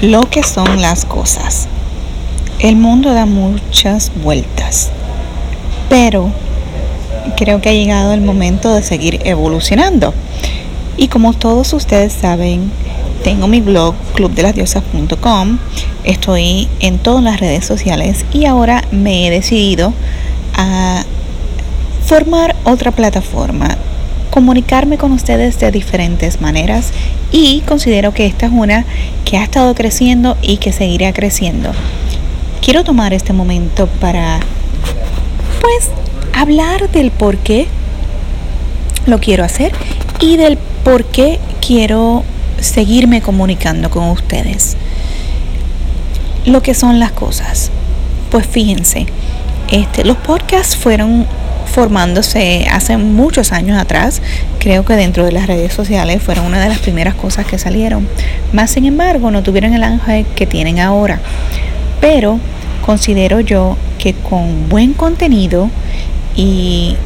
lo 0.00 0.30
que 0.30 0.44
son 0.44 0.80
las 0.80 1.04
cosas. 1.04 1.66
El 2.60 2.76
mundo 2.76 3.12
da 3.12 3.26
muchas 3.26 4.12
vueltas, 4.22 4.90
pero 5.88 6.30
creo 7.36 7.60
que 7.60 7.70
ha 7.70 7.72
llegado 7.72 8.12
el 8.14 8.20
momento 8.20 8.72
de 8.72 8.82
seguir 8.82 9.20
evolucionando. 9.24 10.14
Y 10.96 11.08
como 11.08 11.32
todos 11.32 11.72
ustedes 11.72 12.12
saben, 12.12 12.70
tengo 13.24 13.48
mi 13.48 13.60
blog 13.60 13.94
clubdelasdiosas.com, 14.14 15.58
estoy 16.04 16.68
en 16.80 16.98
todas 16.98 17.24
las 17.24 17.40
redes 17.40 17.64
sociales 17.64 18.24
y 18.32 18.46
ahora 18.46 18.84
me 18.92 19.26
he 19.26 19.30
decidido 19.30 19.92
a 20.54 21.02
formar 22.06 22.54
otra 22.64 22.92
plataforma 22.92 23.76
comunicarme 24.38 24.98
con 24.98 25.10
ustedes 25.10 25.58
de 25.58 25.72
diferentes 25.72 26.40
maneras 26.40 26.92
y 27.32 27.60
considero 27.62 28.14
que 28.14 28.24
esta 28.24 28.46
es 28.46 28.52
una 28.52 28.84
que 29.24 29.36
ha 29.36 29.42
estado 29.42 29.74
creciendo 29.74 30.36
y 30.42 30.58
que 30.58 30.70
seguirá 30.70 31.12
creciendo. 31.12 31.72
Quiero 32.60 32.84
tomar 32.84 33.12
este 33.12 33.32
momento 33.32 33.88
para 34.00 34.38
pues 35.60 35.90
hablar 36.34 36.88
del 36.92 37.10
por 37.10 37.38
qué 37.38 37.66
lo 39.06 39.18
quiero 39.18 39.42
hacer 39.42 39.72
y 40.20 40.36
del 40.36 40.56
por 40.84 41.04
qué 41.06 41.40
quiero 41.60 42.22
seguirme 42.60 43.20
comunicando 43.20 43.90
con 43.90 44.08
ustedes. 44.08 44.76
Lo 46.46 46.62
que 46.62 46.74
son 46.74 47.00
las 47.00 47.10
cosas. 47.10 47.72
Pues 48.30 48.46
fíjense, 48.46 49.06
este, 49.72 50.04
los 50.04 50.16
podcasts 50.16 50.76
fueron 50.76 51.26
formándose 51.78 52.66
hace 52.72 52.96
muchos 52.96 53.52
años 53.52 53.78
atrás. 53.78 54.20
Creo 54.58 54.84
que 54.84 54.96
dentro 54.96 55.24
de 55.24 55.30
las 55.30 55.46
redes 55.46 55.72
sociales 55.72 56.20
fueron 56.20 56.46
una 56.46 56.60
de 56.60 56.68
las 56.68 56.80
primeras 56.80 57.14
cosas 57.14 57.46
que 57.46 57.56
salieron. 57.56 58.08
Más 58.52 58.72
sin 58.72 58.84
embargo, 58.84 59.30
no 59.30 59.44
tuvieron 59.44 59.72
el 59.72 59.84
ángel 59.84 60.26
que 60.34 60.44
tienen 60.44 60.80
ahora. 60.80 61.20
Pero 62.00 62.40
considero 62.84 63.38
yo 63.38 63.76
que 64.00 64.12
con 64.12 64.68
buen 64.68 64.92
contenido 64.92 65.70
y 66.34 66.96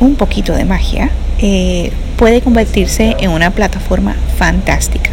un 0.00 0.14
poquito 0.14 0.54
de 0.54 0.64
magia 0.64 1.10
eh, 1.38 1.92
puede 2.16 2.40
convertirse 2.40 3.16
en 3.18 3.28
una 3.28 3.50
plataforma 3.50 4.16
fantástica. 4.38 5.10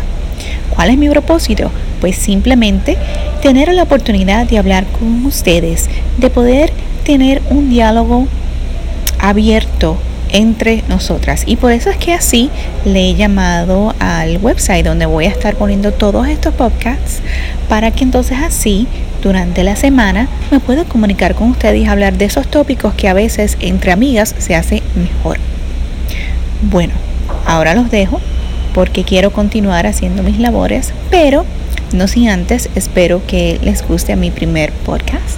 ¿Cuál 0.73 0.89
es 0.89 0.97
mi 0.97 1.09
propósito? 1.09 1.69
Pues 1.99 2.15
simplemente 2.15 2.97
tener 3.41 3.73
la 3.73 3.83
oportunidad 3.83 4.47
de 4.47 4.57
hablar 4.57 4.85
con 4.85 5.25
ustedes, 5.25 5.89
de 6.17 6.29
poder 6.29 6.71
tener 7.03 7.41
un 7.49 7.69
diálogo 7.69 8.29
abierto 9.21 9.97
entre 10.33 10.83
nosotras. 10.87 11.43
Y 11.45 11.55
por 11.55 11.71
eso 11.71 11.89
es 11.89 11.97
que 11.97 12.13
así 12.13 12.49
le 12.85 13.09
he 13.09 13.15
llamado 13.15 13.93
al 13.99 14.37
website 14.37 14.85
donde 14.85 15.05
voy 15.05 15.25
a 15.25 15.29
estar 15.29 15.55
poniendo 15.55 15.91
todos 15.91 16.27
estos 16.27 16.53
podcasts 16.53 17.21
para 17.69 17.91
que 17.91 18.03
entonces 18.03 18.37
así 18.41 18.87
durante 19.21 19.63
la 19.63 19.75
semana 19.75 20.27
me 20.49 20.59
pueda 20.59 20.83
comunicar 20.85 21.35
con 21.35 21.51
ustedes 21.51 21.81
y 21.81 21.85
hablar 21.85 22.17
de 22.17 22.25
esos 22.25 22.47
tópicos 22.47 22.93
que 22.93 23.07
a 23.07 23.13
veces 23.13 23.57
entre 23.59 23.91
amigas 23.91 24.35
se 24.37 24.55
hace 24.55 24.81
mejor. 24.95 25.37
Bueno, 26.69 26.93
ahora 27.45 27.73
los 27.73 27.91
dejo 27.91 28.19
porque 28.73 29.03
quiero 29.03 29.31
continuar 29.31 29.85
haciendo 29.85 30.23
mis 30.23 30.39
labores, 30.39 30.93
pero 31.09 31.45
no 31.93 32.07
sin 32.07 32.29
antes 32.29 32.69
espero 32.75 33.21
que 33.27 33.59
les 33.63 33.85
guste 33.85 34.15
mi 34.15 34.31
primer 34.31 34.71
podcast 34.71 35.37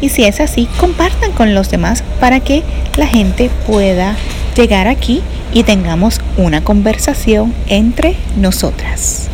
y 0.00 0.10
si 0.10 0.24
es 0.24 0.40
así, 0.40 0.68
compartan 0.78 1.32
con 1.32 1.54
los 1.54 1.70
demás 1.70 2.02
para 2.20 2.40
que 2.40 2.62
la 2.96 3.06
gente 3.06 3.50
pueda 3.66 4.16
llegar 4.56 4.88
aquí 4.88 5.22
y 5.52 5.62
tengamos 5.62 6.20
una 6.36 6.62
conversación 6.62 7.54
entre 7.68 8.16
nosotras. 8.36 9.28